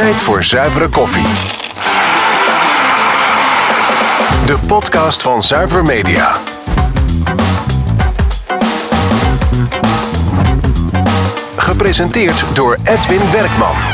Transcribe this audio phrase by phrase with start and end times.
[0.00, 1.26] Tijd voor zuivere koffie.
[4.46, 6.36] De podcast van Zuiver Media.
[11.56, 13.89] Gepresenteerd door Edwin Werkman.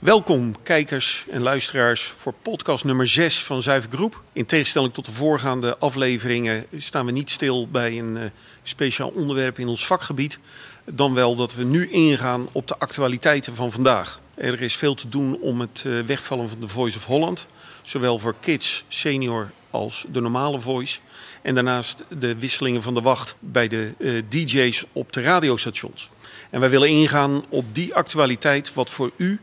[0.00, 4.22] Welkom kijkers en luisteraars voor podcast nummer 6 van Zuiver Groep.
[4.32, 8.22] In tegenstelling tot de voorgaande afleveringen staan we niet stil bij een uh,
[8.62, 10.38] speciaal onderwerp in ons vakgebied.
[10.84, 14.20] Dan wel dat we nu ingaan op de actualiteiten van vandaag.
[14.34, 17.46] Er is veel te doen om het uh, wegvallen van de Voice of Holland.
[17.82, 20.98] Zowel voor kids, senior als de normale voice.
[21.42, 26.10] En daarnaast de wisselingen van de wacht bij de uh, DJ's op de radiostations.
[26.50, 29.40] En wij willen ingaan op die actualiteit wat voor u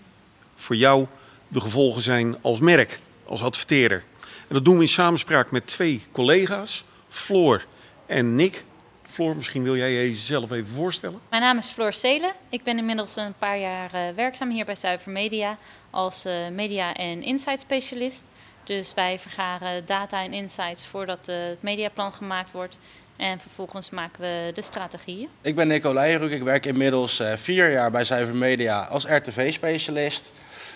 [0.57, 1.05] voor jou
[1.47, 4.03] de gevolgen zijn als merk, als adverteerder.
[4.21, 7.65] En dat doen we in samenspraak met twee collega's, Floor
[8.05, 8.65] en Nick.
[9.03, 11.19] Floor, misschien wil jij jezelf even voorstellen.
[11.29, 12.31] Mijn naam is Floor Stelen.
[12.49, 15.57] Ik ben inmiddels een paar jaar uh, werkzaam hier bij Zuiver Media
[15.89, 18.23] als uh, media- en insight specialist.
[18.63, 22.77] Dus wij vergaren data en insights voordat uh, het mediaplan gemaakt wordt.
[23.17, 25.27] En vervolgens maken we de strategieën.
[25.41, 26.29] Ik ben Nico Leijeroek.
[26.29, 30.31] Ik werk inmiddels vier jaar bij Zuiver Media als RTV-specialist.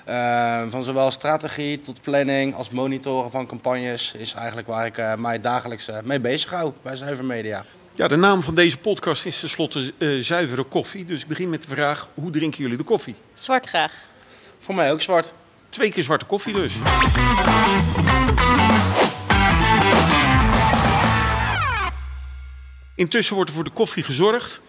[0.08, 5.16] Uh, van zowel strategie tot planning als monitoren van campagnes is eigenlijk waar ik uh,
[5.16, 7.66] mij dagelijks uh, mee bezig hou bij Zuiver Media.
[7.96, 11.06] Ja, de naam van deze podcast is tenslotte Zuivere Koffie.
[11.06, 13.16] Dus ik begin met de vraag, hoe drinken jullie de koffie?
[13.34, 13.94] Zwart graag.
[14.60, 15.34] Voor mij ook zwart.
[15.70, 16.74] Twee keer zwarte koffie dus.
[23.02, 24.62] Intussen wordt er voor de koffie gezorgd.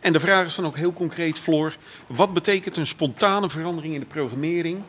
[0.00, 1.76] En de vraag is dan ook heel concreet, Floor.
[2.06, 4.82] Wat betekent een spontane verandering in de programmering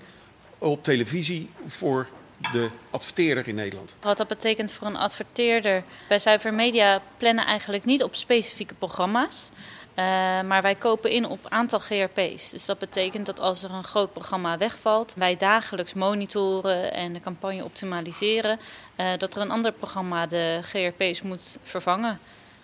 [0.58, 2.08] op televisie voor
[2.52, 3.96] de adverteerder in Nederland?
[4.02, 5.84] Wat dat betekent voor een adverteerder.
[6.08, 9.50] Bij Zuiver Media plannen eigenlijk niet op specifieke programma's.
[9.50, 10.06] Uh,
[10.42, 12.50] maar wij kopen in op aantal GRP's.
[12.50, 17.20] Dus dat betekent dat als er een groot programma wegvalt, wij dagelijks monitoren en de
[17.20, 18.60] campagne optimaliseren,
[18.98, 22.20] uh, dat er een ander programma de GRP's moet vervangen.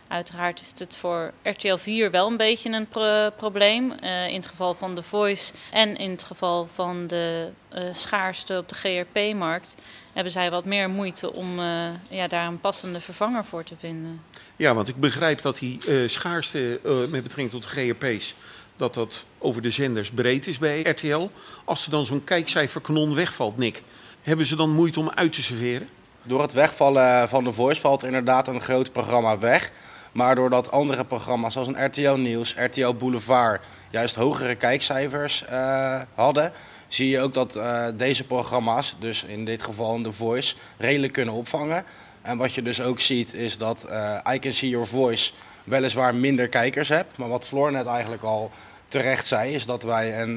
[0.09, 3.94] Uiteraard is het voor RTL 4 wel een beetje een pro probleem.
[4.03, 8.58] Uh, in het geval van The Voice en in het geval van de uh, schaarste
[8.58, 9.75] op de GRP-markt
[10.14, 14.22] hebben zij wat meer moeite om uh, ja, daar een passende vervanger voor te vinden.
[14.56, 18.36] Ja, want ik begrijp dat die schaarste met betrekking tot de GRP's
[18.78, 21.30] dat dat over de zenders breed is bij RTL.
[21.66, 23.84] Als er dan zo'n kijkcijferkanon wegvalt, Nick,
[24.22, 25.90] hebben ze dan moeite om uit te serveren?
[26.24, 29.72] Door het wegvallen van The Voice valt inderdaad een groot programma weg.
[30.12, 36.52] Maar doordat andere programma's zoals een RTL Nieuws, RTL Boulevard juist hogere kijkcijfers uh, hadden,
[36.88, 41.34] zie je ook dat uh, deze programma's, dus in dit geval The Voice, redelijk kunnen
[41.34, 41.86] opvangen.
[42.22, 45.31] En wat je dus ook ziet is dat uh, I Can See Your Voice
[45.64, 47.18] weliswaar minder kijkers hebt.
[47.18, 48.52] Maar wat Floor net eigenlijk al
[48.90, 50.36] terecht zei, is dat wij, een,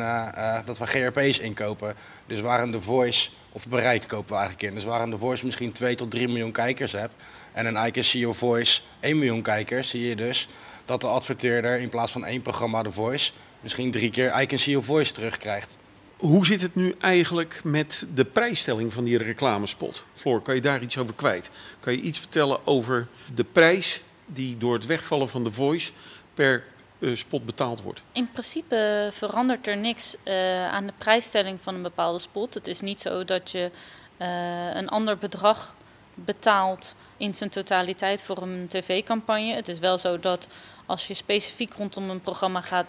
[0.64, 1.94] dat wij GRP's inkopen.
[2.26, 4.74] Dus waar een The Voice, of bereik kopen we eigenlijk in.
[4.74, 7.14] Dus waar een The Voice misschien 2 tot 3 miljoen kijkers hebt
[7.52, 10.48] en een I Can See Your Voice 1 miljoen kijkers, zie je dus
[10.84, 14.58] dat de adverteerder in plaats van één programma The Voice misschien drie keer I Can
[14.58, 15.78] See Your Voice terugkrijgt.
[16.16, 20.06] Hoe zit het nu eigenlijk met de prijsstelling van die reclamespot?
[20.12, 21.50] Floor, kan je daar iets over kwijt?
[21.80, 25.90] Kan je iets vertellen over de prijs die door het wegvallen van The Voice
[26.34, 26.64] per
[27.02, 28.02] spot betaald wordt?
[28.12, 32.54] In principe verandert er niks uh, aan de prijsstelling van een bepaalde spot.
[32.54, 33.70] Het is niet zo dat je
[34.18, 35.74] uh, een ander bedrag
[36.14, 39.54] betaalt in zijn totaliteit voor een tv-campagne.
[39.54, 40.48] Het is wel zo dat
[40.86, 42.86] als je specifiek rondom een programma gaat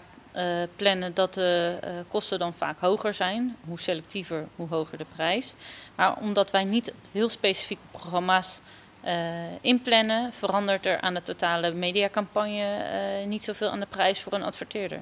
[0.76, 3.56] plannen, dat de kosten dan vaak hoger zijn.
[3.66, 5.54] Hoe selectiever, hoe hoger de prijs.
[5.94, 8.83] Maar omdat wij niet heel specifieke programma's uh,
[9.60, 15.00] inplannen, verandert er aan de totale mediacampagne niet zoveel aan de prijs voor een adverteerder.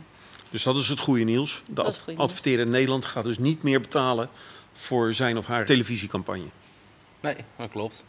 [0.51, 1.63] Dus dat is het goede nieuws.
[1.67, 4.29] De ad adverteerder in Nederland gaat dus niet meer betalen
[4.73, 6.47] voor zijn of haar televisiecampagne.
[7.21, 8.05] Nee, dat klopt.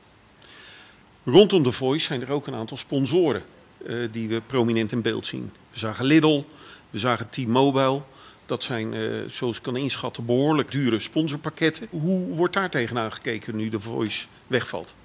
[1.24, 3.44] Rondom The Voice zijn er ook een aantal sponsoren
[3.88, 5.52] uh, die we prominent in beeld zien.
[5.72, 6.44] We zagen Lidl,
[6.90, 8.02] we zagen T-Mobile.
[8.46, 11.88] Dat zijn, uh, zoals ik kan inschatten, behoorlijk dure sponsorpakketten.
[11.90, 14.96] Hoe wordt daar tegenaan gekeken nu The Voice wegvalt?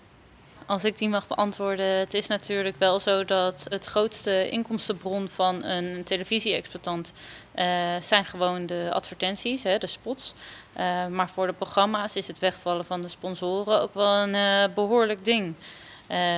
[0.68, 5.64] Als ik die mag beantwoorden, het is natuurlijk wel zo dat het grootste inkomstenbron van
[5.64, 7.12] een televisie-exploitant
[7.54, 7.64] uh,
[8.00, 10.34] zijn gewoon de advertenties, hè, de spots.
[10.78, 14.74] Uh, maar voor de programma's is het wegvallen van de sponsoren ook wel een uh,
[14.74, 15.54] behoorlijk ding.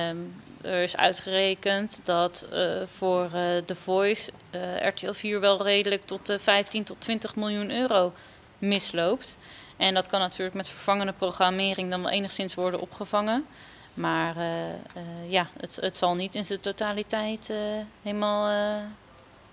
[0.09, 2.45] Um, er is uitgerekend dat
[2.85, 3.29] voor
[3.65, 4.31] The Voice
[4.79, 8.13] RTL 4 wel redelijk tot de 15 tot 20 miljoen euro
[8.57, 9.37] misloopt.
[9.77, 13.45] En dat kan natuurlijk met vervangende programmering dan wel enigszins worden opgevangen.
[13.93, 14.35] Maar
[15.27, 17.53] ja, het, het, zal niet in zijn totaliteit
[18.01, 18.73] helemaal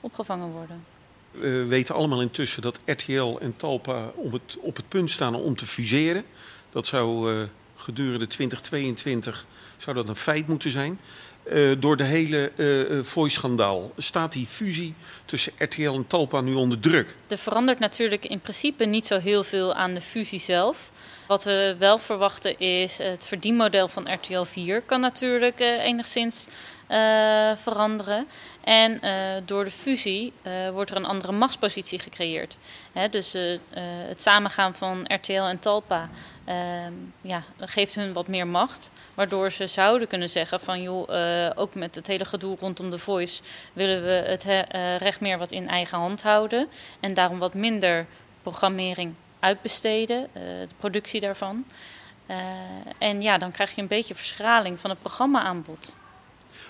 [0.00, 0.85] opgevangen worden.
[1.31, 5.56] We weten allemaal intussen dat RTL en Talpa op het, op het punt staan om
[5.56, 6.25] te fuseren.
[6.70, 7.32] Dat zou
[7.75, 9.46] gedurende 2022
[9.76, 11.00] zou dat een feit moeten zijn.
[11.52, 16.80] Uh, door de hele uh, Voice-schandaal staat die fusie tussen RTL en Talpa nu onder
[16.80, 17.14] druk.
[17.26, 20.90] Er verandert natuurlijk in principe niet zo heel veel aan de fusie zelf.
[21.26, 26.46] Wat we wel verwachten is het verdienmodel van RTL 4 kan natuurlijk enigszins
[26.90, 28.29] uh, veranderen.
[28.64, 29.11] En uh,
[29.44, 30.32] door de fusie
[30.73, 32.58] wordt er een andere machtspositie gecreëerd.
[32.93, 33.32] Hè, dus
[34.08, 36.11] het samengaan van RTL en Talpa
[36.44, 38.90] ehm, ja, geeft hun wat meer macht.
[39.14, 41.08] Waardoor ze zouden kunnen zeggen van joh,
[41.55, 43.43] ook met het hele gedoe rondom de voice
[43.73, 44.44] willen we het
[44.99, 46.69] recht meer wat in eigen hand houden.
[47.00, 48.06] En daarom wat minder
[48.43, 51.64] programmering uitbesteden, de productie daarvan.
[52.99, 55.94] En ja, dan krijg je een beetje verschraling van het programma-aanbod.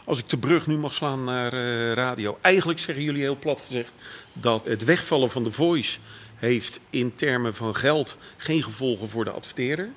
[0.09, 2.39] Als ik de brug nu mag slaan naar uh, radio.
[2.41, 3.93] Eigenlijk zeggen jullie heel plat gezegd
[4.33, 5.99] dat het wegvallen van de voice
[6.35, 9.91] heeft in termen van geld geen gevolgen voor de adverteerder.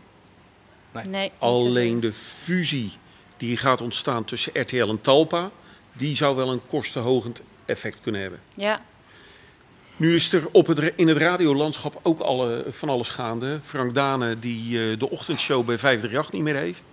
[0.91, 1.05] Nee.
[1.05, 2.91] nee Alleen de fusie
[3.37, 5.51] die gaat ontstaan tussen RTL en Talpa,
[5.93, 8.39] die zou wel een kostenhogend effect kunnen hebben.
[8.55, 8.81] Ja,
[9.95, 13.59] nu is er op het, in het radiolandschap ook alle, van alles gaande.
[13.63, 16.83] Frank Dane die uh, de ochtendshow bij 538 niet meer heeft.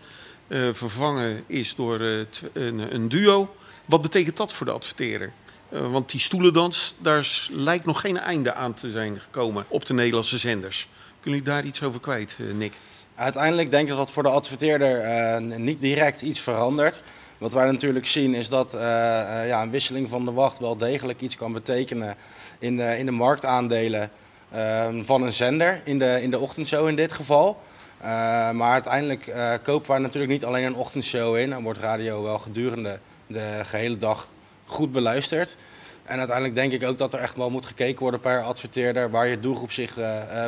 [0.49, 3.55] Uh, vervangen is door uh, een, een, duo.
[3.85, 5.33] Wat betekent dat voor de adverteerder?
[5.69, 10.39] want die stoelendans, daar lijkt nog geen einde aan te zijn gekomen op de Nederlandse
[10.39, 10.89] zenders.
[11.21, 12.73] Kunnen jullie daar iets over kwijt, Nick?
[13.15, 17.03] Uiteindelijk denk ik dat voor de adverteerder niet direct iets verandert.
[17.39, 21.37] Wat wij natuurlijk zien is dat ja, een wisseling van de wacht wel degelijk iets
[21.37, 22.17] kan betekenen
[22.59, 24.11] in de, in de marktaandelen
[24.55, 27.59] uh, van een zender, in de, in de ochtendshow in dit geval.
[28.01, 28.05] Uh,
[28.51, 32.99] maar uiteindelijk kopen wij natuurlijk niet alleen een ochtendshow in en wordt radio wel gedurende
[33.27, 34.29] de gehele dag
[34.67, 35.57] goed beluisterd.
[36.05, 39.27] En uiteindelijk denk ik ook dat er echt wel moet gekeken worden per adverteerder waar
[39.27, 39.95] je doelgroep zich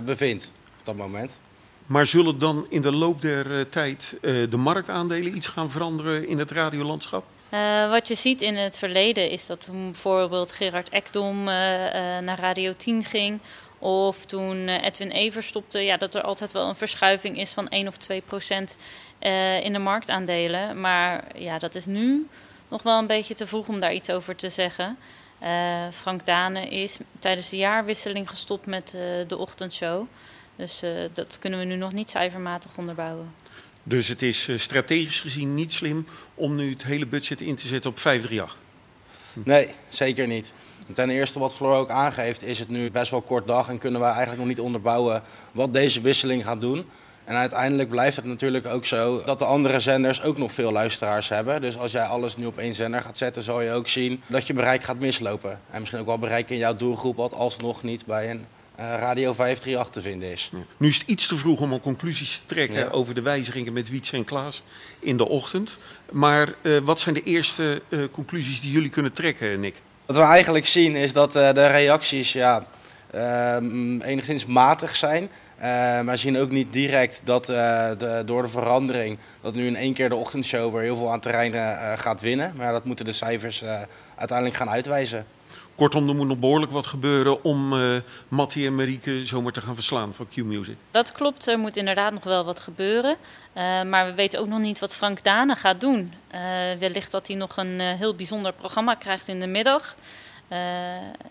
[0.05, 1.41] bevindt op dat moment.
[1.91, 6.29] Maar zullen dan in de loop der uh, tijd uh, de marktaandelen iets gaan veranderen
[6.29, 7.25] in het radiolandschap?
[7.55, 12.73] Uh, wat je ziet in het verleden is dat toen bijvoorbeeld Gerard Ekdom naar Radio
[12.77, 13.41] 10 ging.
[13.83, 17.89] Of toen Edwin Evers stopte, ja, dat er altijd wel een verschuiving is van 1
[17.89, 18.77] of 2 procent
[19.63, 20.81] in de marktaandelen.
[20.81, 22.29] Maar ja, dat is nu
[22.69, 24.99] nog wel een beetje te vroeg om daar iets over te zeggen.
[25.93, 28.91] Frank Dane is tijdens de jaarwisseling gestopt met
[29.27, 30.07] de ochtendshow.
[30.61, 33.35] Dus uh, dat kunnen we nu nog niet cijfermatig onderbouwen.
[33.83, 37.67] Dus het is uh, strategisch gezien niet slim om nu het hele budget in te
[37.67, 38.70] zetten op 538?
[39.33, 40.53] Nee, zeker niet.
[40.95, 44.01] Ten eerste wat Floor ook aangeeft is het nu best wel kort dag en kunnen
[44.01, 45.23] we eigenlijk nog niet onderbouwen
[45.53, 46.87] wat deze wisseling gaat doen.
[47.25, 51.29] En uiteindelijk blijft het natuurlijk ook zo dat de andere zenders ook nog veel luisteraars
[51.29, 51.61] hebben.
[51.61, 54.47] Dus als jij alles nu op één zender gaat zetten, zal je ook zien dat
[54.47, 55.61] je bereik gaat mislopen.
[55.71, 58.47] En misschien ook wel bereik in jouw doelgroep wat alsnog niet bij een
[58.81, 60.51] Radio 538 te vinden is.
[60.53, 60.59] Ja.
[60.77, 62.89] Nu is het iets te vroeg om al conclusies te trekken ja.
[62.89, 64.63] over de wijzigingen met Wietse en Klaas
[64.99, 65.79] in de ochtend.
[66.11, 69.83] Maar uh, wat zijn de eerste uh, conclusies die jullie kunnen trekken, Nick?
[70.07, 72.67] Wat we eigenlijk zien is dat de reacties ja,
[74.03, 75.31] enigszins matig zijn.
[75.61, 79.95] maar we zien ook niet direct dat de, door de verandering dat nu in één
[79.95, 82.53] keer de ochtendshow weer heel veel aan terrein gaat winnen.
[82.57, 83.65] Maar dat moeten de cijfers
[84.17, 85.27] uiteindelijk gaan uitwijzen.
[85.81, 87.97] Kortom, er moet nog behoorlijk wat gebeuren om uh,
[88.29, 90.77] Mattie en Marieke zomaar te gaan verslaan van Q-Music.
[90.91, 93.17] Dat klopt, er moet inderdaad nog wel wat gebeuren.
[93.57, 96.13] Uh, maar we weten ook nog niet wat Frank Dane gaat doen.
[96.35, 96.41] Uh,
[96.79, 99.97] wellicht dat hij nog een heel bijzonder programma krijgt in de middag.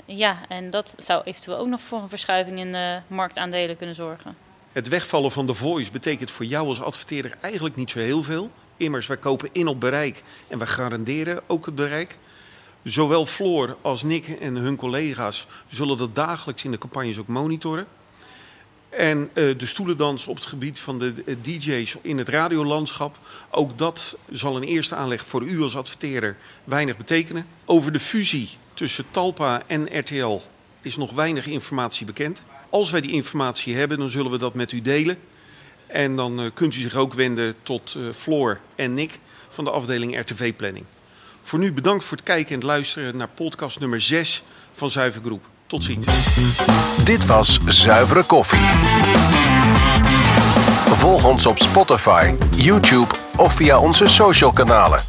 [0.05, 4.35] ja, en dat zou eventueel ook nog voor een verschuiving in de marktaandelen kunnen zorgen.
[4.71, 8.51] Het wegvallen van de voice betekent voor jou als adverteerder eigenlijk niet zo heel veel.
[8.77, 12.17] Immers, wij kopen in op bereik en we garanderen ook het bereik.
[12.83, 17.87] Zowel Floor als Nick en hun collega's zullen dat dagelijks in de campagnes ook monitoren.
[18.89, 23.17] En uh, de stoelendans op het gebied van de DJ's in het radiolandschap.
[23.49, 27.47] Ook dat zal een eerste aanleg voor u als adverteerder weinig betekenen.
[27.65, 30.39] Over de fusie tussen Talpa en RTL
[30.81, 32.43] is nog weinig informatie bekend.
[32.69, 35.17] Als wij die informatie hebben, dan zullen we dat met u delen.
[35.87, 39.19] En dan uh, kunt u zich ook wenden tot Floor en Nick
[39.49, 40.85] van de afdeling RTV Planning.
[41.49, 45.21] Voor nu bedankt voor het kijken en het luisteren naar podcast nummer 6 van Zuiver
[45.21, 45.43] Groep.
[45.67, 46.05] Tot ziens.
[47.05, 48.59] Dit was Zuivere Koffie.
[50.95, 54.99] Volg ons op Spotify, YouTube of via onze social kanalen.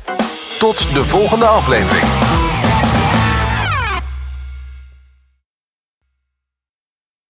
[0.58, 2.39] Tot de volgende aflevering.